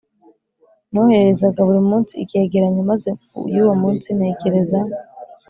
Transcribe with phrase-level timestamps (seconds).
[0.91, 4.79] noherezaga buri munsi icyegeranyo maze mu y'uwo munsi ntekereza